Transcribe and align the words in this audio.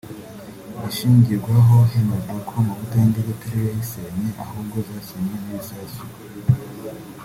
igishingirwaho 0.77 1.75
hemezwa 1.91 2.35
ko 2.47 2.53
amavuta 2.61 2.93
y’indege 2.99 3.29
atariyo 3.33 3.63
yazisenye 3.69 4.27
ahubwo 4.43 4.75
zasenywe 4.87 5.35
n’ibisasu 5.43 6.03